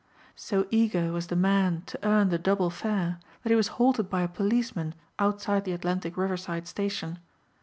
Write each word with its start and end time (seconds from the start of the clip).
So 0.35 0.65
eager 0.71 1.11
was 1.11 1.27
the 1.27 1.35
man 1.35 1.83
to 1.85 1.99
earn 2.01 2.29
the 2.29 2.39
double 2.39 2.71
fare 2.71 3.19
that 3.43 3.49
he 3.49 3.55
was 3.55 3.67
halted 3.77 4.09
by 4.09 4.23
a 4.23 4.27
policeman 4.27 4.95
outside 5.19 5.63
the 5.63 5.73
Atlantic 5.73 6.17
Riverside 6.17 6.67
Station. 6.67 7.19